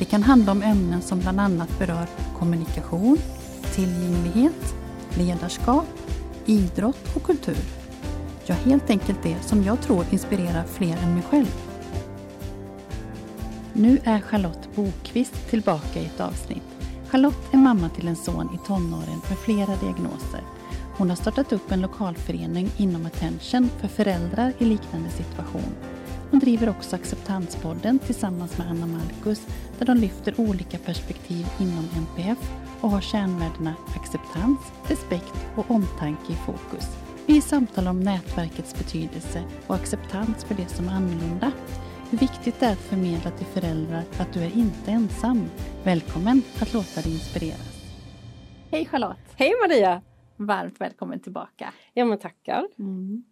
[0.00, 2.06] Det kan handla om ämnen som bland annat berör
[2.38, 3.18] kommunikation,
[3.74, 4.74] tillgänglighet,
[5.14, 5.86] ledarskap,
[6.46, 7.64] idrott och kultur.
[8.46, 11.54] Ja, helt enkelt det som jag tror inspirerar fler än mig själv.
[13.72, 16.76] Nu är Charlotte Bokvist tillbaka i ett avsnitt.
[17.08, 20.42] Charlotte är mamma till en son i tonåren med flera diagnoser.
[20.96, 25.74] Hon har startat upp en lokalförening inom Attention för föräldrar i liknande situation.
[26.30, 29.46] Hon driver också Acceptanspodden tillsammans med Anna Marcus
[29.80, 32.38] där de lyfter olika perspektiv inom NPF
[32.80, 36.84] och har kärnvärdena acceptans, respekt och omtanke i fokus.
[37.26, 41.52] Vi samtalar om nätverkets betydelse och acceptans för det som är annorlunda.
[42.10, 45.44] Hur viktigt det är att förmedla till föräldrar att du är inte ensam.
[45.84, 47.82] Välkommen att låta dig inspireras.
[48.70, 49.34] Hej Charlotte!
[49.36, 50.02] Hej Maria!
[50.36, 51.72] Varmt välkommen tillbaka.
[51.94, 52.68] Ja men tackar.
[52.78, 53.24] Mm.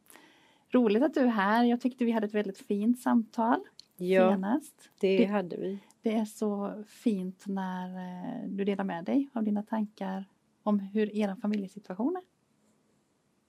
[0.73, 1.65] Roligt att du är här.
[1.65, 3.61] Jag tyckte vi hade ett väldigt fint samtal
[4.01, 4.91] ja, senast.
[5.01, 5.79] Det, det hade vi.
[6.03, 10.25] Det är så fint när eh, du delar med dig av dina tankar
[10.63, 12.23] om hur er familjesituation är.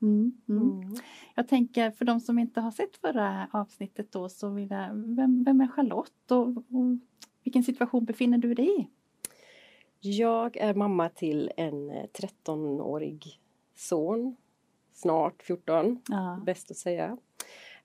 [0.01, 0.81] Mm, mm.
[0.81, 0.95] Mm.
[1.35, 5.43] Jag tänker för de som inte har sett förra avsnittet då så vill jag, vem,
[5.43, 6.97] vem är Charlotte och, och
[7.43, 8.87] vilken situation befinner du dig i?
[10.01, 13.31] Jag är mamma till en 13-årig eh,
[13.75, 14.35] son,
[14.93, 16.41] snart 14, ja.
[16.45, 17.17] bäst att säga.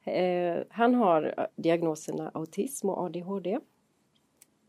[0.05, 3.58] Eh, han har diagnoserna autism och ADHD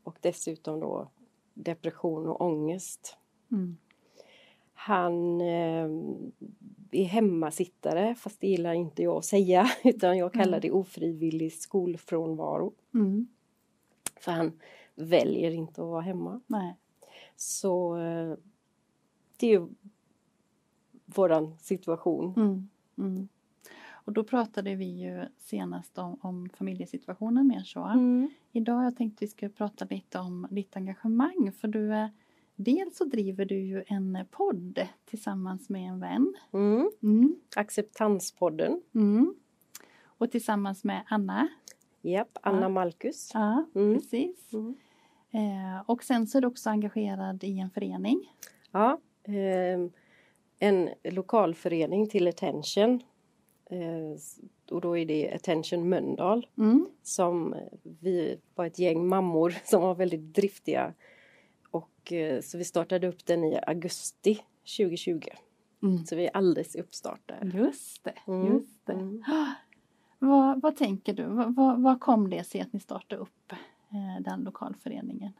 [0.03, 1.11] och dessutom då
[1.53, 3.17] depression och ångest.
[3.51, 3.77] Mm.
[4.73, 5.89] Han eh,
[6.91, 10.61] är hemmasittare, fast det gillar inte jag att säga, utan jag kallar mm.
[10.61, 12.73] det ofrivillig skolfrånvaro.
[12.93, 13.27] Mm.
[14.19, 14.59] För han
[14.95, 16.41] väljer inte att vara hemma.
[16.47, 16.75] Nej.
[17.35, 18.37] Så eh,
[19.37, 19.67] det är
[21.05, 22.33] våran situation.
[22.37, 22.69] Mm.
[22.97, 23.27] Mm.
[24.05, 27.83] Och då pratade vi ju senast om, om familjesituationen mer så.
[27.83, 28.29] Mm.
[28.51, 32.09] Idag jag tänkte vi ska prata lite om ditt engagemang för du är
[32.55, 36.33] Dels så driver du ju en podd tillsammans med en vän.
[36.53, 36.89] Mm.
[37.03, 37.35] Mm.
[37.55, 38.81] Acceptanspodden.
[38.95, 39.35] Mm.
[40.03, 41.47] Och tillsammans med Anna.
[42.01, 42.69] Japp, Anna ja.
[42.69, 43.31] Malkus.
[43.33, 43.93] Ja, mm.
[43.93, 44.53] precis.
[44.53, 44.75] Mm.
[45.31, 48.31] Eh, och sen så är du också engagerad i en förening.
[48.71, 49.89] Ja, eh,
[50.59, 53.03] en lokalförening till Attention.
[53.69, 54.19] Eh,
[54.71, 56.47] och då är det Attention Mölndal.
[56.57, 56.87] Mm.
[57.03, 60.93] Som vi var ett gäng mammor som var väldigt driftiga
[61.71, 64.39] och, eh, så vi startade upp den i augusti
[64.77, 65.21] 2020.
[65.83, 66.05] Mm.
[66.05, 67.57] Så vi är alldeles uppstartade.
[67.57, 68.53] Just det, mm.
[68.53, 68.93] just det.
[68.93, 69.23] Mm.
[70.19, 71.23] Vad, vad, tänker du?
[71.25, 75.33] Vad, vad, kom det sig att ni startade upp eh, den lokalföreningen?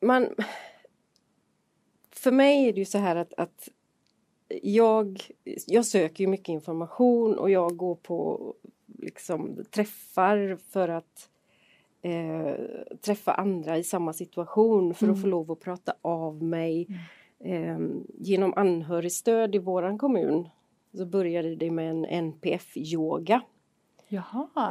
[0.00, 0.28] Man,
[2.10, 3.68] för mig är det ju så här att, att
[4.62, 5.20] jag,
[5.66, 8.54] jag söker ju mycket information och jag går på
[8.98, 11.28] liksom, träffar för att
[12.02, 12.54] eh,
[13.00, 15.14] träffa andra i samma situation för mm.
[15.14, 16.86] att få lov att prata av mig.
[16.88, 17.02] Mm.
[17.38, 20.48] Eh, genom anhörigstöd i våran kommun
[20.92, 23.42] så började det med en NPF-yoga.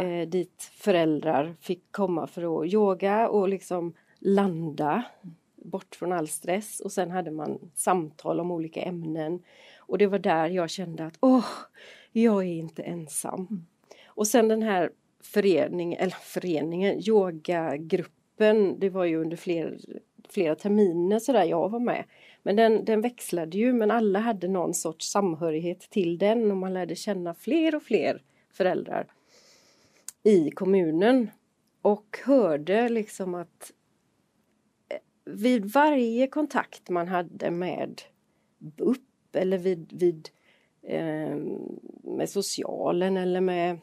[0.02, 5.04] Eh, dit föräldrar fick komma för att yoga och liksom landa
[5.66, 9.44] bort från all stress och sen hade man samtal om olika ämnen.
[9.80, 11.46] Och det var där jag kände att åh,
[12.12, 13.48] jag är inte ensam.
[13.50, 13.66] Mm.
[14.06, 14.92] Och sen den här
[15.24, 19.80] förening, eller föreningen, yogagruppen, det var ju under fler,
[20.30, 22.06] flera terminer sådär jag var med.
[22.44, 26.74] Men den, den växlade ju men alla hade någon sorts samhörighet till den och man
[26.74, 28.22] lärde känna fler och fler
[28.54, 29.08] föräldrar
[30.24, 31.30] i kommunen.
[31.82, 33.72] Och hörde liksom att
[35.26, 38.02] vid varje kontakt man hade med
[38.58, 40.30] BUP eller vid, vid
[40.84, 41.36] eh,
[42.04, 43.80] med socialen eller med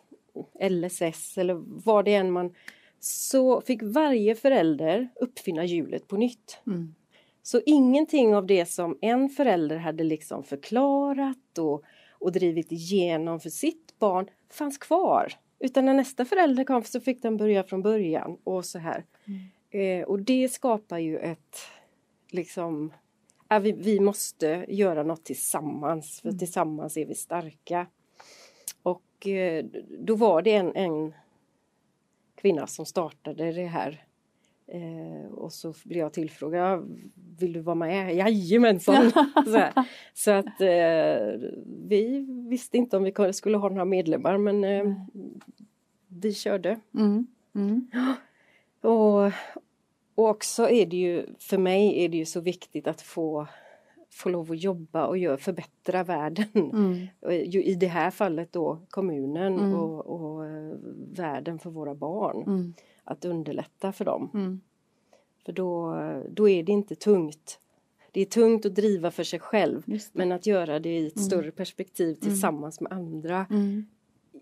[0.71, 1.55] LSS eller
[1.85, 2.55] vad det än man
[3.00, 6.59] så fick varje förälder uppfinna hjulet på nytt.
[6.67, 6.94] Mm.
[7.43, 13.50] Så ingenting av det som en förälder hade liksom förklarat och, och drivit igenom för
[13.50, 15.33] sitt barn fanns kvar.
[15.59, 19.05] Utan när nästa förälder kom så fick den börja från början och så här.
[19.25, 19.41] Mm.
[19.73, 21.57] Eh, och det skapar ju ett
[22.31, 22.93] liksom
[23.61, 26.39] vi, vi måste göra något tillsammans för mm.
[26.39, 27.87] tillsammans är vi starka.
[29.27, 29.65] Eh,
[29.99, 31.15] då var det en, en
[32.35, 34.07] kvinna som startade det här
[34.67, 37.01] Eh, och så blir jag tillfrågad,
[37.39, 38.15] vill du vara med?
[38.15, 39.11] Jajamensan!
[39.47, 39.85] så,
[40.15, 41.51] så att eh,
[41.87, 44.95] vi visste inte om vi skulle ha några medlemmar men eh,
[46.09, 46.81] vi körde.
[46.95, 47.27] Mm.
[47.55, 47.91] Mm.
[48.82, 49.32] Och,
[50.14, 53.46] och också är det ju, för mig är det ju så viktigt att få
[54.12, 56.46] få lov att jobba och gör, förbättra världen.
[56.55, 57.08] Mm.
[57.52, 59.75] I det här fallet då kommunen mm.
[59.75, 60.75] och, och uh,
[61.12, 62.43] världen för våra barn.
[62.43, 62.75] Mm.
[63.05, 64.31] Att underlätta för dem.
[64.34, 64.61] Mm.
[65.44, 65.96] För då,
[66.31, 67.58] då är det inte tungt.
[68.12, 69.82] Det är tungt att driva för sig själv
[70.12, 71.26] men att göra det i ett mm.
[71.26, 72.20] större perspektiv mm.
[72.20, 73.46] tillsammans med andra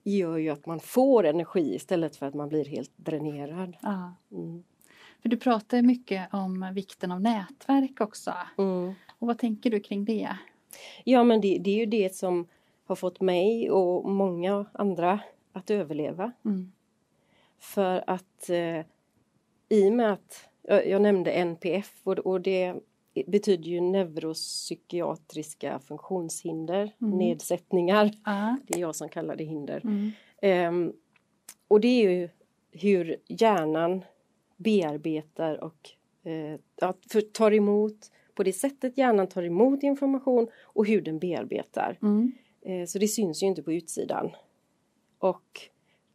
[0.02, 3.76] gör ju att man får energi istället för att man blir helt dränerad.
[5.22, 8.32] För du pratar mycket om vikten av nätverk också.
[8.58, 8.94] Mm.
[9.18, 10.36] Och vad tänker du kring det?
[11.04, 12.46] Ja men det, det, är ju det som
[12.84, 15.20] har fått mig och många andra
[15.52, 16.32] att överleva.
[16.44, 16.72] Mm.
[17.58, 18.84] För att eh,
[19.68, 22.74] i och med att jag, jag nämnde NPF och, och, det
[23.26, 27.18] betyder ju neuropsykiatriska funktionshinder, mm.
[27.18, 28.04] nedsättningar.
[28.04, 28.54] Uh.
[28.66, 29.82] Det är jag som kallar det hinder.
[29.84, 30.12] Mm.
[30.74, 30.92] Um,
[31.68, 32.28] och det är ju
[32.72, 34.04] hur hjärnan
[34.56, 35.90] bearbetar och
[37.10, 41.98] för, tar emot på det sättet hjärnan tar emot information och hur den bearbetar.
[42.02, 42.32] Mm.
[42.62, 44.30] Eh, så det syns ju inte på utsidan.
[45.18, 45.60] Och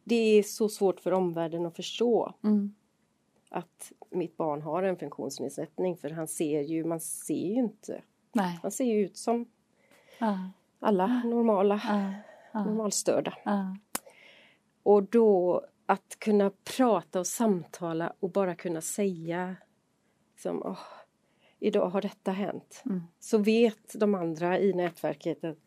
[0.04, 2.74] det är så svårt för omvärlden att förstå mm.
[3.50, 8.02] Att mitt barn har en funktionsnedsättning för han ser ju, man ser ju inte.
[8.32, 8.58] Nej.
[8.62, 9.46] Han ser ju ut som
[10.18, 10.36] ah.
[10.80, 12.12] alla normala, ah.
[12.52, 12.64] Ah.
[12.64, 13.34] normalstörda.
[14.82, 19.56] Och då att kunna prata och samtala och bara kunna säga
[20.32, 20.78] liksom, oh,
[21.58, 22.82] idag har detta hänt.
[22.86, 23.02] Mm.
[23.18, 25.58] Så vet de andra i nätverket att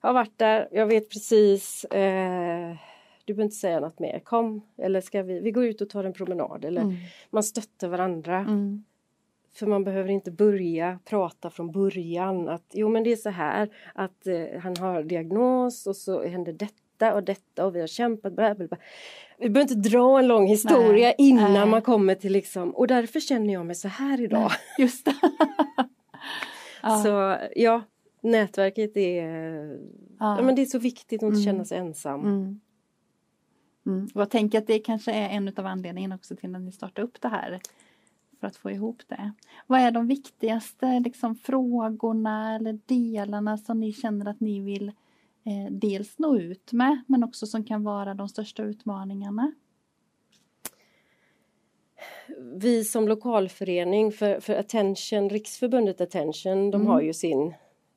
[0.00, 2.76] jag har varit där, jag vet precis, eh,
[3.30, 6.04] du behöver inte säga något mer, kom eller ska vi, vi går ut och tar
[6.04, 6.96] en promenad eller mm.
[7.30, 8.38] man stöttar varandra.
[8.38, 8.84] Mm.
[9.52, 13.68] För man behöver inte börja prata från början att jo men det är så här
[13.94, 18.32] att eh, han har diagnos och så händer detta och detta och vi har kämpat.
[18.32, 18.78] Bla bla bla
[19.38, 21.66] vi behöver inte dra en lång historia nej, innan nej.
[21.66, 24.50] man kommer till liksom och därför känner jag mig så här idag.
[24.50, 25.06] Nej, just
[26.82, 26.98] ja.
[26.98, 27.82] Så ja,
[28.20, 29.26] nätverket är,
[30.18, 30.36] ja.
[30.36, 30.42] ja.
[30.42, 31.44] men det är så viktigt att inte mm.
[31.44, 32.20] känna sig ensam.
[32.20, 32.60] Mm.
[33.90, 34.08] Mm.
[34.14, 37.20] jag tänker att det kanske är en av anledningarna också till att ni startar upp
[37.20, 37.60] det här.
[38.40, 39.32] För att få ihop det.
[39.66, 44.88] Vad är de viktigaste liksom, frågorna eller delarna som ni känner att ni vill
[45.44, 49.52] eh, dels nå ut med men också som kan vara de största utmaningarna?
[52.54, 56.86] Vi som lokalförening för, för Attention, Riksförbundet Attention, de mm.
[56.86, 57.54] har ju sin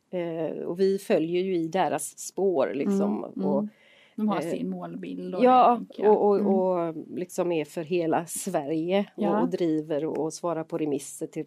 [0.09, 3.23] eh, och vi följer ju i deras spår liksom.
[3.23, 3.67] Mm, och,
[4.15, 5.35] De har eh, sin målbild.
[5.35, 6.53] Och ja, det, och, och, mm.
[6.53, 9.41] och liksom är för hela Sverige ja.
[9.41, 11.43] och, driver och, svarar på remisser till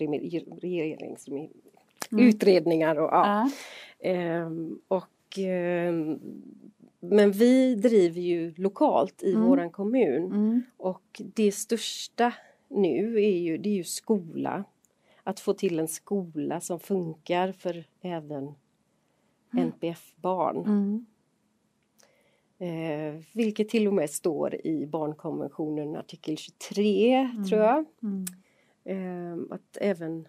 [0.61, 3.51] regeringsutredningar och ja.
[3.99, 4.11] ja.
[4.11, 5.07] Ehm, och
[5.39, 6.21] Ehm,
[7.01, 9.47] men vi driver ju lokalt i mm.
[9.47, 10.63] våran kommun mm.
[10.77, 12.33] och det största
[12.69, 14.65] nu är ju, det är ju skola.
[15.23, 18.55] Att få till en skola som funkar för även mm.
[19.53, 20.57] NPF-barn.
[20.57, 21.07] Mm.
[22.59, 27.45] Eh, vilket till och med står i barnkonventionen artikel 23 mm.
[27.45, 27.85] tror jag.
[28.03, 28.25] Mm.
[28.85, 30.29] Eh, att även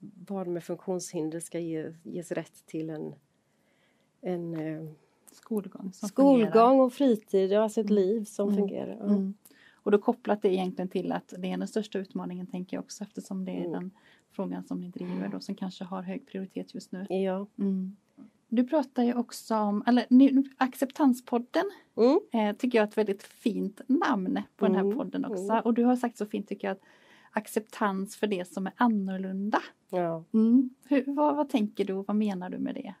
[0.00, 3.14] barn med funktionshinder ska ge, ges rätt till en
[4.24, 4.88] en eh,
[5.32, 8.02] skolgång, skolgång och fritid, alltså ett mm.
[8.02, 8.60] liv som mm.
[8.60, 9.00] fungerar.
[9.04, 9.34] Mm.
[9.72, 13.04] Och då kopplat det egentligen till att det är den största utmaningen tänker jag också
[13.04, 13.72] eftersom det är mm.
[13.72, 13.90] den
[14.30, 17.06] frågan som ni driver då som kanske har hög prioritet just nu.
[17.08, 17.46] Ja.
[17.58, 17.96] Mm.
[18.54, 22.20] Du pratar ju också om, eller nu, Acceptanspodden mm.
[22.32, 25.62] eh, tycker jag är ett väldigt fint namn på den här podden också.
[25.64, 26.82] Och du har sagt så fint tycker jag att
[27.30, 29.62] acceptans för det som är annorlunda.
[29.90, 30.24] Ja.
[30.88, 32.94] Hur, vad, vad tänker du och vad menar du med det?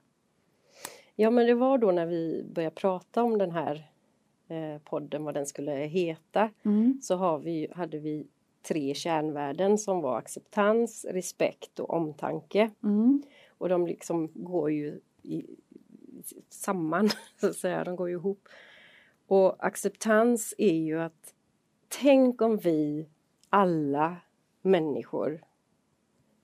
[1.16, 3.90] Ja men det var då när vi började prata om den här
[4.48, 6.50] eh, podden, vad den skulle heta.
[6.62, 6.98] Mm.
[7.02, 8.26] Så har vi, hade vi
[8.62, 12.70] tre kärnvärden som var acceptans, respekt och omtanke.
[12.82, 13.22] Mm.
[13.58, 15.46] Och de liksom går ju i,
[16.48, 18.48] samman, så att säga, de går ju ihop.
[19.26, 21.34] Och acceptans är ju att
[21.88, 23.08] tänk om vi
[23.48, 24.16] alla
[24.62, 25.44] människor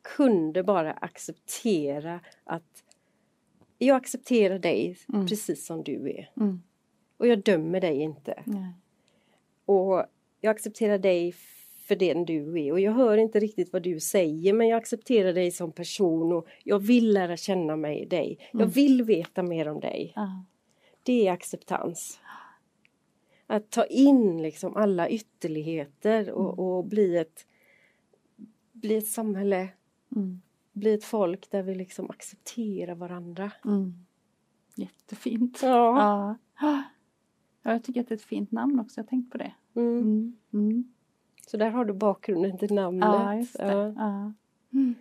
[0.03, 2.85] kunde bara acceptera att
[3.79, 5.27] jag accepterar dig mm.
[5.27, 6.31] precis som du är.
[6.37, 6.63] Mm.
[7.17, 8.43] Och jag dömer dig inte.
[8.47, 8.75] Nej.
[9.65, 10.05] Och
[10.41, 11.35] jag accepterar dig
[11.91, 15.33] för den du är och jag hör inte riktigt vad du säger men jag accepterar
[15.33, 18.39] dig som person och jag vill lära känna mig dig.
[18.53, 18.61] Mm.
[18.61, 20.13] Jag vill veta mer om dig.
[20.17, 20.45] Ah.
[21.03, 22.21] Det är acceptans.
[23.47, 26.59] Att ta in liksom alla ytterligheter och, mm.
[26.59, 27.47] och bli ett
[28.73, 29.69] bli ett samhälle,
[30.17, 30.41] Mm.
[30.73, 33.53] bli ett folk där vi liksom accepterar varandra.
[33.65, 33.95] Mm.
[34.75, 35.59] Jättefint.
[35.63, 36.37] Ja.
[36.61, 36.83] Ja.
[37.63, 39.01] ja, jag tycker att det är ett fint namn också.
[39.01, 39.53] Jag har tänkt på det.
[39.75, 40.37] Mm.
[40.53, 40.93] Mm.
[41.51, 43.07] Så där har du bakgrunden till namnet.
[43.09, 43.67] Ja, just det.
[43.67, 43.93] Ja.
[43.97, 44.33] Ja.
[44.73, 44.95] Mm.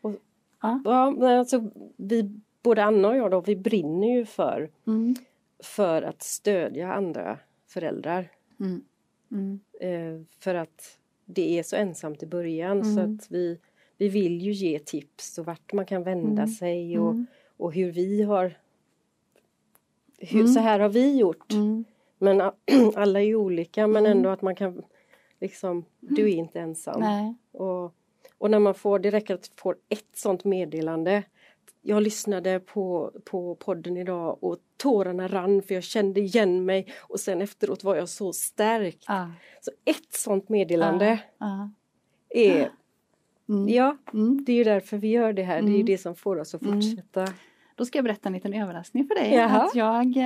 [0.00, 0.16] Och-
[0.62, 0.80] ja.
[1.38, 5.14] Alltså, vi, både Anna och jag då, vi brinner ju för, Mm.
[5.62, 8.30] för att stödja andra föräldrar.
[8.60, 8.82] Mm.
[9.32, 9.60] Mm.
[9.80, 13.14] Eh, för att det är så ensamt i början så Mm.
[13.14, 13.58] att vi,
[13.96, 16.48] vi vill ju ge tips och vart man kan vända Mm.
[16.54, 17.26] sig och, Mm.
[17.56, 18.54] och hur vi har
[20.18, 20.52] hur, Mm.
[20.52, 21.52] Så här har vi gjort.
[21.52, 21.84] Mm.
[22.18, 22.40] Men
[22.94, 24.16] alla är ju olika men Mm.
[24.18, 24.82] ändå att man kan
[25.40, 27.00] liksom, du är inte ensam.
[27.00, 27.34] Nej.
[27.52, 27.94] Och,
[28.38, 31.22] och när man får, det räcker att få ett sånt meddelande.
[31.82, 37.20] Jag lyssnade på, på podden idag och tårarna rann för jag kände igen mig och
[37.20, 39.04] sen efteråt var jag så stärkt.
[39.08, 39.30] Ja.
[39.60, 41.70] Så ett sånt meddelande Ja.
[42.28, 42.70] är,
[43.48, 43.68] Mm.
[43.68, 44.44] ja, Mm.
[44.44, 45.62] det är ju därför vi gör det här.
[45.62, 45.86] Det är ju Mm.
[45.86, 46.74] det som får oss att Mm.
[46.82, 47.26] fortsätta.
[47.74, 49.34] Då ska jag berätta en liten överraskning för dig.
[49.34, 49.62] Jaha.
[49.62, 49.84] Att jag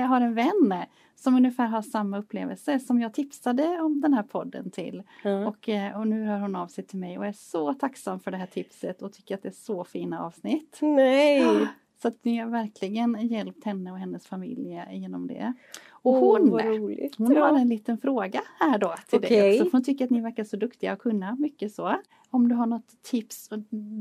[0.09, 0.75] har en vän
[1.21, 5.03] som ungefär har samma upplevelse som jag tipsade om den här podden till.
[5.25, 5.47] Ja.
[5.49, 8.31] Och, eh, och nu hör hon av sig till mig och är så tacksam för
[8.31, 10.79] det här tipset och tycker att det är så fina avsnitt.
[10.81, 11.69] Nej!
[12.03, 15.53] Så att ni har verkligen hjälpt henne och hennes familj genom det.
[15.91, 17.15] Och hon, roligt.
[17.19, 19.61] hon har en liten fråga här då till dig Okej.
[19.61, 19.77] också.
[19.77, 21.97] Hon tycker att ni verkar så duktiga och kunna mycket så.
[22.31, 23.51] Om du har något tips,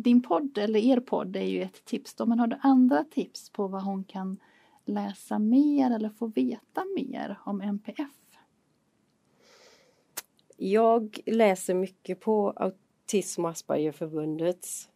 [0.03, 3.49] din podd eller er podd är ju ett tips då, men har du andra tips
[3.49, 4.37] på vad hon kan
[4.87, 8.09] läsa mer eller få veta mer om MPF?
[10.57, 14.89] Jag läser mycket på Autism och Aspergerförbundets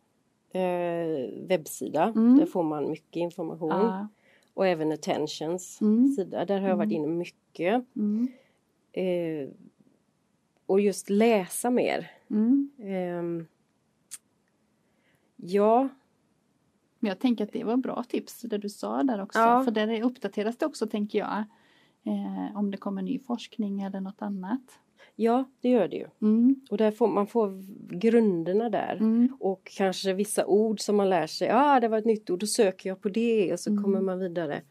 [0.51, 2.03] eh, webbsida.
[2.15, 2.37] Mm.
[2.37, 3.69] Där får man mycket information.
[3.69, 4.07] Ja.
[4.53, 6.07] Och även Attentions Mm.
[6.07, 6.45] sida.
[6.45, 7.85] Där har jag varit inne mycket.
[7.95, 8.27] Mm.
[8.91, 9.49] Eh,
[10.65, 12.11] och just läsa mer.
[12.29, 12.69] Mm.
[12.79, 13.47] Ehm,
[15.35, 15.89] ja,
[17.03, 19.39] Men jag tänker att det var bra tips det du sa där också.
[19.39, 19.63] Ja.
[19.63, 21.43] För där uppdateras det också tänker jag.
[22.03, 24.61] Eh, om det kommer ny forskning eller något annat.
[25.15, 26.07] ja, det gör det ju.
[26.21, 26.55] Mm.
[26.69, 27.63] Och där får man får
[27.97, 28.95] grunderna där.
[28.99, 29.37] Mm.
[29.39, 31.47] Och kanske vissa ord som man lär sig.
[31.47, 33.83] Ja, ah, det var ett nytt ord, då söker jag på det och så Mm.
[33.83, 34.61] kommer man vidare.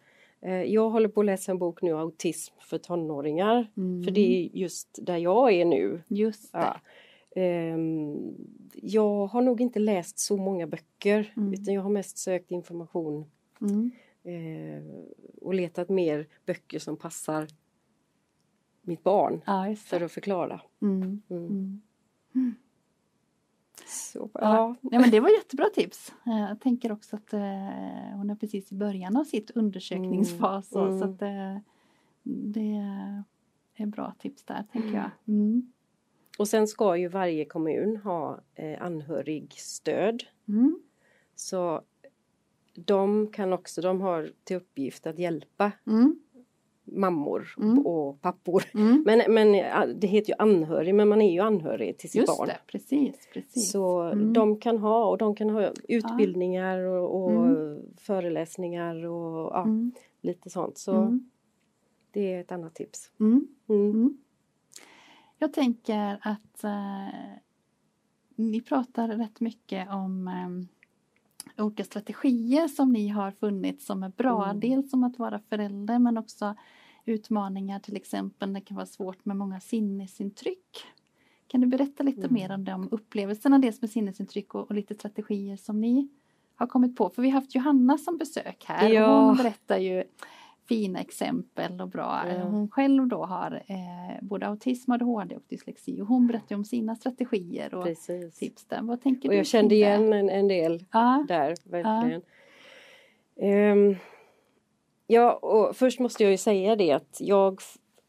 [0.42, 3.70] Eh, jag håller på att läsa en bok nu, Autism för tonåringar.
[3.76, 4.04] Mm.
[4.04, 6.02] För det är just där jag är nu.
[6.08, 6.58] Just det.
[6.58, 6.76] Ja.
[7.36, 8.34] Ehm,
[8.74, 11.52] jag har nog inte läst så många böcker Mm.
[11.54, 13.24] utan jag har mest sökt information
[13.60, 13.90] Mm.
[14.22, 14.84] eh,
[15.42, 17.46] och letat mer böcker som passar
[18.82, 20.60] mitt barn Ja, för att förklara.
[20.82, 21.22] Mm.
[21.30, 21.80] Mm.
[22.34, 22.54] Mm.
[23.86, 24.76] Så, Ja.
[24.82, 25.00] ja.
[25.00, 26.12] men det var jättebra tips.
[26.26, 27.40] Eh, Jag tänker också att eh,
[28.16, 30.74] hon är precis i början av sitt undersökningsfas.
[30.74, 30.98] Mm.
[30.98, 31.18] Så att,
[32.22, 32.76] det
[33.76, 35.10] är bra tips där, tänker jag.
[36.40, 40.22] Och sen ska ju varje kommun ha eh, anhörigstöd.
[40.48, 40.80] Mm.
[41.34, 41.80] Så
[42.74, 46.20] de kan också, de har till uppgift att hjälpa Mm.
[46.84, 47.86] mammor Mm.
[47.86, 48.64] och pappor.
[48.74, 49.02] Mm.
[49.06, 49.52] Men, men
[50.00, 52.48] det heter ju anhörig, men man är ju anhörig till sitt Just barn.
[52.48, 53.28] det, precis.
[53.32, 53.70] precis.
[53.70, 54.32] Så Mm.
[54.32, 57.82] de kan ha och de kan ha utbildningar och, och Mm.
[57.96, 59.66] föreläsningar och ja,
[60.20, 60.78] lite sånt.
[60.78, 61.18] Så
[62.12, 63.10] det är ett annat tips.
[65.42, 67.08] Jag tänker att eh,
[68.36, 74.44] ni pratar rätt mycket om eh, olika strategier som ni har funnit som är bra.
[74.44, 74.60] Mm.
[74.60, 76.54] Dels som att vara förälder men också
[77.04, 78.52] utmaningar till exempel.
[78.52, 80.84] Det kan vara svårt med många sinnesintryck.
[81.46, 82.34] Kan du berätta lite Mm.
[82.34, 86.08] mer om de upplevelserna, dels med sinnesintryck och, och lite strategier som ni
[86.54, 87.10] har kommit på?
[87.10, 89.16] För vi har haft Johanna som besök här Ja.
[89.20, 90.04] och hon berättar ju
[90.70, 92.22] fina exempel och bra.
[92.28, 92.42] Ja.
[92.42, 96.96] Hon själv då har eh, både autism, ADHD och dyslexi och hon berättar om sina
[96.96, 98.38] strategier och Precis.
[98.38, 98.82] tips där.
[98.82, 102.22] Vad tänker Och du jag kände igen en, en del Ja, där, verkligen.
[103.40, 103.96] Ehm,
[105.06, 107.60] ja, och först måste jag ju säga det att jag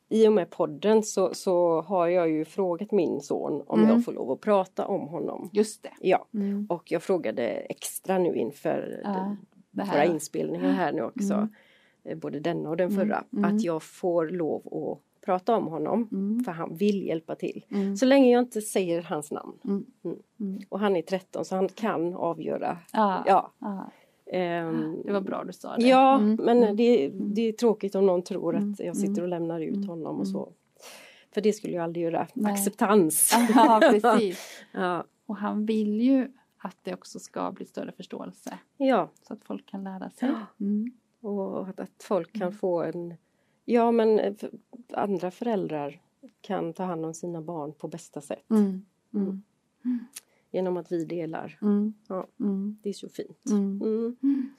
[0.10, 3.92] i och med podden så, så har jag ju frågat min son om Mm.
[3.92, 5.50] jag får lov att prata om honom.
[5.54, 5.92] just det.
[6.02, 6.66] Ja, Mm.
[6.70, 9.36] och jag frågade extra nu inför Ja,
[9.72, 10.06] våra här.
[10.06, 11.34] inspelningar här nu också.
[11.34, 11.50] Mm.
[12.04, 13.24] Eh, Både denna och den Mm, förra.
[13.34, 13.56] mm.
[13.56, 16.08] Att jag får lov att prata om honom.
[16.12, 16.44] Mm.
[16.44, 17.66] För han vill hjälpa till.
[17.72, 17.98] Mm.
[17.98, 19.54] Så länge jag inte säger hans namn.
[19.66, 19.86] Mm.
[20.40, 20.60] Mm.
[20.70, 22.78] Och han är 13 så han kan avgöra.
[22.94, 23.92] Ja, Ja, ja,
[24.32, 25.88] ehm, det var bra du sa det.
[25.88, 29.88] Ja, men det, det är tråkigt om någon tror att jag sitter och lämnar ut
[29.88, 30.50] honom och så.
[31.34, 32.28] För det skulle jag aldrig göra.
[32.34, 32.54] Nej.
[32.54, 33.36] Acceptans.
[33.56, 34.40] Ja, precis.
[34.72, 35.04] ja.
[35.26, 39.66] Och han vill ju att det också ska bli större förståelse ja, så att folk
[39.66, 40.30] kan lära sig.
[40.60, 40.92] Mm.
[41.22, 42.54] Och att, att folk kan Mm.
[42.54, 43.14] få en...
[43.66, 44.34] Ja, men eh,
[44.94, 46.02] andra föräldrar
[46.42, 48.50] kan ta hand om sina barn på bästa sätt.
[48.50, 48.86] Mm.
[49.14, 49.42] Mm.
[50.52, 51.58] genom att vi delar.
[51.62, 51.94] Mm.
[52.08, 52.28] Ja.
[52.40, 52.78] Mm.
[52.84, 53.50] Det är så fint.
[53.50, 53.82] Mm.
[54.24, 54.50] Mm.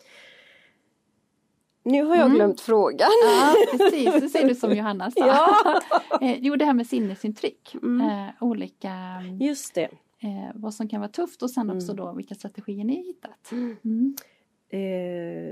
[1.85, 2.35] Nu har jag Mm.
[2.37, 3.09] glömt frågan.
[3.25, 4.05] Ja, precis.
[4.21, 5.27] Det ser du som Johanna sa.
[5.27, 5.81] Ja.
[6.21, 7.75] Eh, jo, det här med sinnesintryck.
[7.83, 8.01] Mm.
[8.01, 8.93] Eh, olika,
[9.41, 9.85] Just det.
[10.19, 11.97] eh, vad som kan vara tufft och sen också Mm.
[12.05, 13.53] då vilka strategier ni har hittat.
[14.73, 14.81] Eh,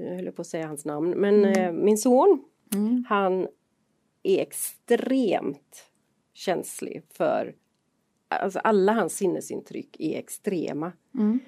[0.08, 1.10] jag höll på att säga hans namn.
[1.10, 1.58] Men Mm.
[1.58, 3.04] eh, min son, Mm.
[3.08, 3.48] han
[4.22, 5.84] är extremt
[6.34, 7.54] känslig för
[8.32, 10.92] Alltså alla hans sinnesintryck är extrema.
[11.18, 11.40] Mm.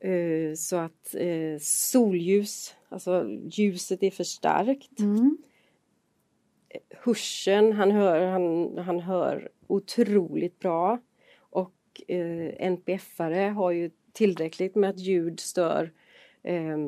[0.00, 4.98] Eh, så att eh, solljus, alltså ljuset är för starkt.
[5.00, 5.36] Mm.
[6.90, 10.98] Hörseln, han hör, han, han hör otroligt bra.
[11.38, 15.92] Och eh, NPF-are har ju tillräckligt med att ljud stör.
[16.42, 16.78] Eh,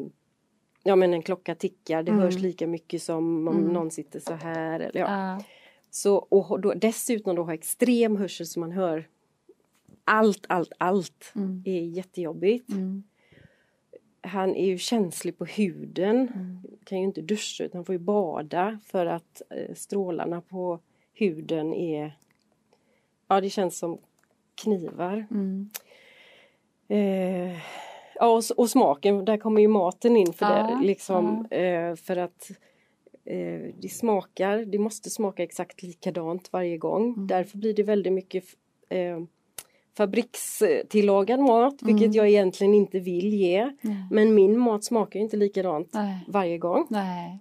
[0.86, 2.22] ja men en klocka tickar, det Mm.
[2.22, 3.72] hörs lika mycket som om Mm.
[3.72, 4.80] någon sitter så här.
[4.80, 5.06] Eller, ja.
[5.36, 5.44] Ja.
[5.90, 9.08] Så, och då, dessutom då ha extrem hörsel så man hör
[10.04, 11.32] allt, allt, allt.
[11.36, 11.62] Mm.
[11.64, 12.68] är jättejobbigt.
[12.70, 13.02] Mm.
[14.20, 16.16] Han är ju känslig på huden.
[16.34, 16.58] Mm.
[16.84, 20.80] Kan ju inte duscha utan får ju bada för att eh, strålarna på
[21.14, 22.18] huden är
[23.28, 23.98] Ja det känns som
[24.54, 25.26] knivar.
[25.30, 25.70] Mm.
[26.88, 27.58] Eh,
[28.14, 32.16] ja och, och smaken, där kommer ju maten in för Ja, det liksom eh, för
[32.16, 32.50] att
[33.24, 37.14] eh, det smakar, det måste smaka exakt likadant varje gång.
[37.14, 37.26] Mm.
[37.26, 38.44] Därför blir det väldigt mycket
[38.88, 39.20] eh,
[39.96, 42.12] fabrikstillagad mat vilket Mm.
[42.12, 43.72] jag egentligen inte vill ge.
[43.80, 43.96] Nej.
[44.10, 46.24] Men min mat smakar inte likadant Nej.
[46.28, 46.86] varje gång.
[46.90, 47.38] Nej.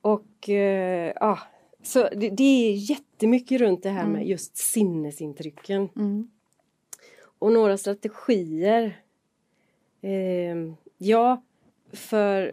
[0.00, 1.38] Och eh, ja,
[1.82, 4.12] så det, det är jättemycket runt det här Mm.
[4.12, 5.88] med just sinnesintrycken.
[5.96, 6.30] Mm.
[7.38, 9.00] Och några strategier.
[10.00, 10.56] Eh,
[10.98, 11.42] ja,
[11.92, 12.52] för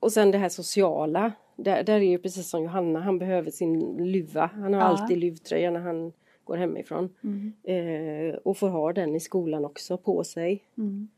[0.00, 1.32] och sen det här sociala.
[1.56, 4.46] Där, där är ju precis som Johanna, han behöver sin luva.
[4.54, 4.86] Han har Ja.
[4.86, 6.12] alltid luvtröja när han
[6.44, 7.14] går hemifrån.
[7.22, 7.52] Mm.
[7.62, 10.62] Eh, och får ha den i skolan också på sig.
[10.76, 11.08] Mm.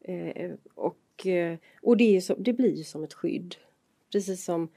[0.00, 0.96] Eh, och
[1.82, 3.56] och, det, är så, det blir ju som ett skydd.
[4.12, 4.68] Precis som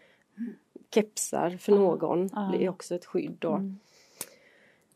[0.93, 2.53] kepsar för någon ja.
[2.55, 3.53] blir också ett skydd då.
[3.53, 3.79] Mm.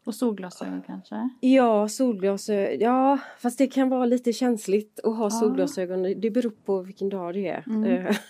[0.04, 1.30] Och solglasögon kanske?
[1.40, 2.80] Ja, solglasögon.
[2.80, 5.30] Ja, fast det kan vara lite känsligt att ha Ja.
[5.30, 6.04] solglasögon.
[6.22, 7.64] Det beror på vilken dag det är.
[7.68, 7.84] Mm.
[8.06, 8.16] Eh,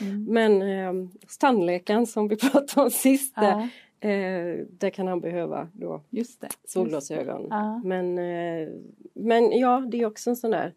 [0.00, 0.24] Mm.
[0.24, 1.08] Men eh,
[1.40, 6.40] tandläkaren som vi pratade om sist, Ja, där, eh, där kan han behöva då just
[6.40, 6.48] det.
[6.64, 7.46] solglasögon.
[7.50, 7.80] Ja.
[7.84, 8.68] Men, eh,
[9.14, 10.72] men ja, det är också en sån där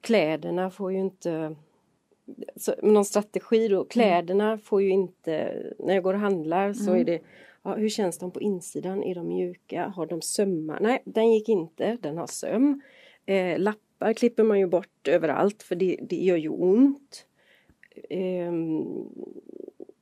[0.00, 1.56] Kläderna får ju inte
[2.56, 3.84] så, någon strategi då.
[3.84, 7.00] Kläderna får ju inte, när jag går och handlar så Mm.
[7.00, 7.20] är det
[7.64, 9.02] ja, hur känns de på insidan?
[9.02, 9.88] Är de mjuka?
[9.88, 10.80] Har de sömmar?
[10.80, 11.98] Nej, den gick inte.
[12.00, 12.82] Den har söm.
[13.26, 17.26] Eh, lappar klipper man ju bort överallt för det, det gör ju ont.
[18.10, 18.84] Ehm,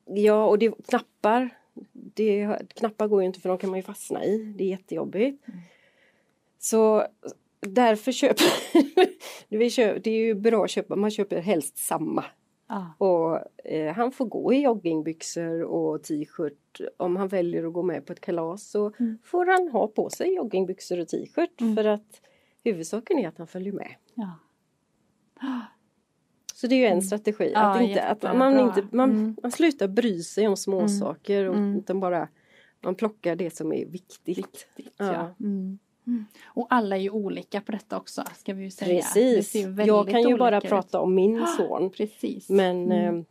[0.05, 1.51] ja, och det, knappar.
[1.92, 4.55] Det, knappar går ju inte för de kan man ju fastna i.
[4.59, 5.44] Det är jättejobbigt.
[6.59, 7.07] Så
[7.61, 8.44] därför köper,
[10.01, 12.25] det är ju bra att köpa, man köper helst samma.
[12.69, 12.95] Ja.
[12.99, 16.81] Och eh, han får gå i joggingbyxor och t-shirt.
[16.97, 19.19] Om han väljer att gå med på ett kalas så Mm.
[19.25, 21.77] får han ha på sig joggingbyxor och t-shirt Mm.
[21.77, 22.21] för att
[22.65, 23.95] huvudsaken är att han följer med.
[24.15, 24.31] Ja.
[26.55, 27.03] Så det är ju en Mm.
[27.03, 27.53] strategi.
[27.55, 29.37] Att inte, att man, inte, man, Mm.
[29.43, 31.77] man slutar bry sig om småsaker och Mm.
[31.79, 32.29] utan bara
[32.81, 34.39] man plockar det som är viktigt.
[34.39, 35.13] Viktigt, Ja.
[35.13, 35.35] ja.
[36.09, 36.25] Mm.
[36.47, 39.03] Och alla är ju olika på detta också ska vi ju säga.
[39.03, 39.55] Precis.
[39.87, 41.87] Jag kan ju bara olika prata om min son.
[41.87, 41.92] ut.
[41.97, 42.49] Precis.
[42.49, 43.18] Men, Mm.
[43.18, 43.25] eh,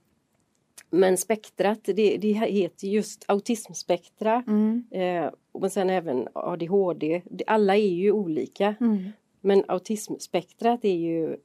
[0.90, 4.44] men spektrat, det, det heter just autismspektra.
[4.48, 4.84] Mm.
[4.92, 7.22] Eh, och sen även ADHD.
[7.48, 8.76] Alla är ju olika.
[8.80, 9.10] Mm.
[9.42, 11.38] Men autismspektrat är ju,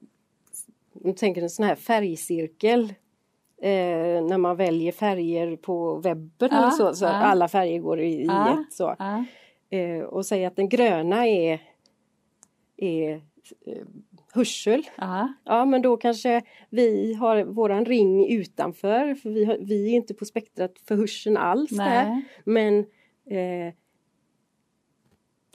[1.05, 2.95] jag tänker en sån här färgcirkel.
[3.63, 7.09] Eh, när man väljer färger på webben Ja, eller så, så ja.
[7.11, 8.53] alla färger går i, Ja.
[8.53, 8.73] ett.
[8.73, 8.97] Så.
[9.73, 11.61] Eh, och säga att den gröna är,
[12.77, 13.15] är
[13.67, 13.87] eh,
[14.33, 14.83] hörsel.
[14.97, 15.33] Ja.
[15.45, 20.15] Ja men då kanske vi har våran ring utanför för vi, har, vi är inte
[20.15, 22.05] på spektrat för hörseln alls där.
[22.05, 22.25] Nej.
[22.45, 22.79] Men
[23.27, 23.75] eh,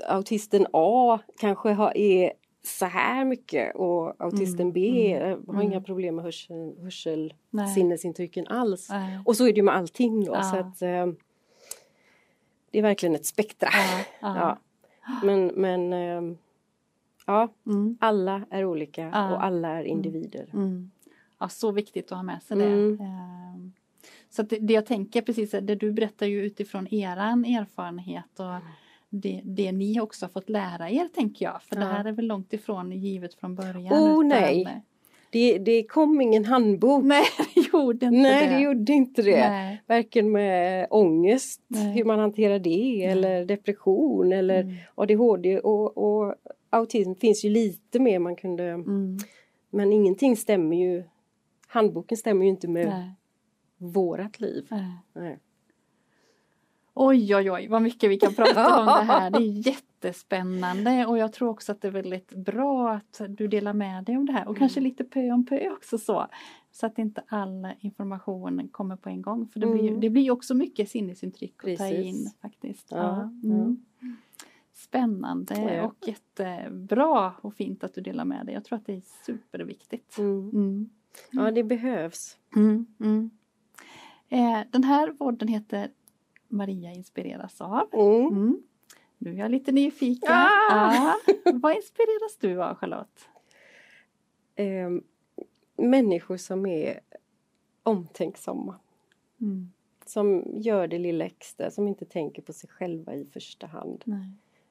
[0.07, 5.71] autisten A kanske har, är så här mycket och autisten Mm, B mm, har mm.
[5.71, 6.25] inga problem med
[6.83, 7.33] hörsel,
[7.75, 8.89] sinnesintrycken alls.
[8.89, 9.19] Nej.
[9.25, 10.43] Och så är det ju med allting då Ja.
[10.43, 11.05] så att eh,
[12.71, 13.69] det är verkligen ett spektra.
[14.19, 14.57] Ja.
[15.23, 16.35] Men, men eh,
[17.25, 17.97] ja, Mm.
[18.01, 20.49] alla är olika och alla är individer.
[20.53, 20.91] Mm.
[21.39, 22.65] Ja, så viktigt att ha med sig det.
[22.65, 22.99] Mm.
[23.01, 23.73] Ehm,
[24.29, 28.53] Så det, det jag tänker precis, det du berättar ju utifrån eran erfarenhet och
[29.09, 31.61] det, det ni också har fått lära er tänker jag.
[31.63, 31.87] För det Ja.
[31.87, 33.93] här är väl långt ifrån givet från början.
[33.93, 34.83] Oh, nej.
[35.31, 37.03] Det, det kom ingen handbok.
[37.03, 38.53] Nej, det gjorde inte Nej, det.
[38.55, 39.49] det gjorde inte det.
[39.49, 39.83] Nej.
[39.87, 41.91] Varken med ångest, Nej.
[41.93, 44.75] hur man hanterar det, eller depression eller Mm.
[44.95, 46.35] ADHD och, och
[46.69, 49.17] autism finns ju lite mer man kunde Mm.
[49.69, 51.03] men ingenting stämmer ju
[51.67, 53.11] handboken stämmer ju inte med Nej.
[53.77, 54.67] vårat liv.
[54.69, 54.91] Nej.
[55.13, 55.37] Nej.
[56.93, 59.29] Oj, oj, oj, vad mycket vi kan prata om det här.
[59.31, 59.51] Det är
[60.03, 64.17] jättespännande och jag tror också att det är väldigt bra att du delar med dig
[64.17, 66.27] om det här och kanske lite pö om pö också så.
[66.71, 69.47] Så att inte all information kommer på en gång.
[69.47, 69.99] För det blir ju Mm.
[70.01, 72.05] det blir också mycket sinnesintryck att ta Precis.
[72.05, 72.87] in faktiskt.
[72.91, 73.83] Ja, mm.
[74.73, 75.83] Spännande Ja.
[75.85, 78.55] och jättebra och fint att du delar med dig.
[78.55, 80.17] Jag tror att det är superviktigt.
[80.17, 80.49] Mm.
[80.49, 80.89] Mm.
[81.31, 82.37] Ja, det behövs.
[82.55, 83.29] Mm, mm.
[84.29, 85.89] Eh, den här podden heter
[86.47, 87.89] Maria inspireras av.
[88.31, 88.57] Mm.
[89.17, 90.31] Nu är jag lite nyfiken.
[90.31, 90.57] Ah!
[90.69, 91.13] Ah,
[91.53, 93.29] vad inspireras du av Charlotte?
[94.55, 95.03] Ehm,
[95.77, 96.99] människor som är
[97.83, 98.75] omtänksamma.
[99.41, 99.71] Mm.
[100.05, 104.03] Som gör det lilla extra, som inte tänker på sig själva i första hand.
[104.05, 104.29] Nej.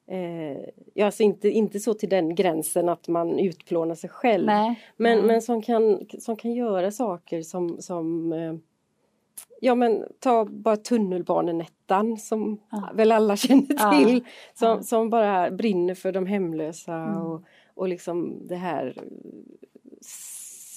[0.09, 4.47] Eh, ja, alltså inte, inte så till den gränsen att man utplånar sig själv.
[4.47, 4.81] Nej.
[4.97, 5.27] Men, Nej.
[5.27, 8.55] men som, kan, som kan göra saker som, som eh,
[9.61, 12.91] Ja men ta bara tunnelbanenettan som Ja.
[12.95, 14.25] väl alla känner till.
[14.55, 14.83] Som, Ja.
[14.83, 17.23] som bara brinner för de hemlösa Mm.
[17.23, 17.43] och,
[17.75, 18.95] och liksom det här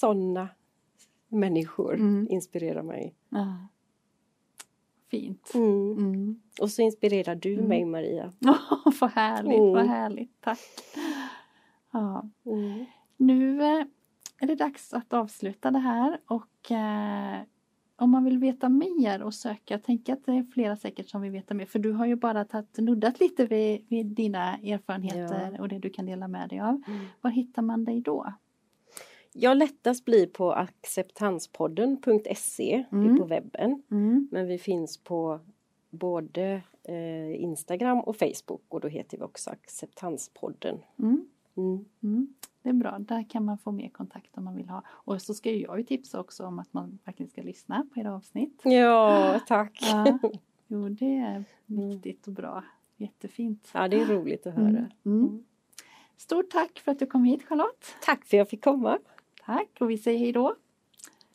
[0.00, 0.48] Sådana
[1.28, 2.26] människor Mm.
[2.30, 3.14] inspirerar mig.
[3.28, 3.56] Ja.
[5.10, 5.50] Fint.
[5.54, 5.92] Mm.
[5.98, 6.40] Mm.
[6.60, 7.64] Och så inspirerar du Mm.
[7.68, 8.32] mig Maria.
[9.00, 9.72] Vad härligt, Mm.
[9.72, 10.40] vad härligt.
[10.40, 10.58] Tack.
[11.92, 12.28] Ja.
[12.46, 12.84] Mm.
[13.16, 13.84] Nu eh,
[14.40, 17.40] är det dags att avsluta det här och eh,
[18.00, 21.22] om man vill veta mer och söka, jag tänker att det är flera säkert som
[21.22, 25.60] vill veta mer för du har ju bara tagit, nuddat lite vid, vid dina erfarenheter
[25.60, 26.82] och det du kan dela med dig av.
[26.86, 27.00] Mm.
[27.20, 28.32] Var hittar man dig då?
[29.32, 33.18] Ja, lättast blir på acceptanspodden.se Mm.
[33.18, 33.82] på webben.
[33.90, 34.28] Mm.
[34.30, 35.40] Men vi finns på
[35.90, 40.78] både eh, Instagram och Facebook och då heter vi också Acceptanspodden.
[40.98, 41.26] Mm.
[42.62, 42.76] Mm.
[42.76, 42.78] Mm.
[42.82, 44.82] Det är bra, där kan man få mer kontakt om man vill ha.
[44.88, 48.00] Och så ska ju jag ju tipsa också om att man verkligen ska lyssna på
[48.00, 48.60] era avsnitt.
[48.64, 49.78] Ja, tack!
[49.82, 50.18] Ja.
[50.66, 52.64] Jo, det är viktigt och bra.
[52.96, 53.70] Jättefint.
[53.74, 54.68] Ja, det är roligt att höra.
[54.68, 54.90] Mm.
[55.04, 55.44] Mm.
[56.16, 57.86] Stort tack för att du kom hit Charlotte.
[58.04, 58.98] Tack för att jag fick komma.
[59.46, 60.54] Tack och vi säger hej då.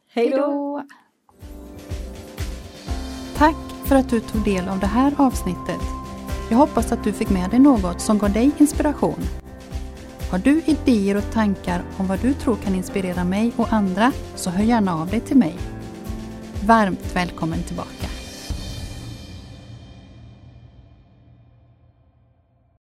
[0.07, 0.83] Hej då!
[3.37, 3.55] Tack
[3.87, 5.81] för att du tog del av det här avsnittet.
[6.49, 9.44] Jag hoppas att du fick med dig något som gav dig inspiration.
[10.29, 14.49] Har du idéer och tankar om vad du tror kan inspirera mig och andra så
[14.49, 15.55] hör gärna av dig till mig.
[16.65, 18.14] Varmt välkommen tillbaka!